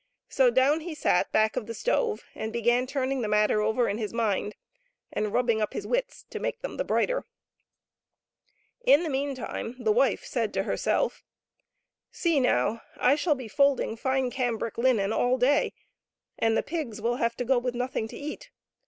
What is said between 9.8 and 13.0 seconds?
wife said to herself," See, now,